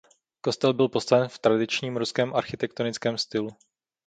[0.41, 3.49] Kostel byl postaven v tradičním ruském architektonickém stylu.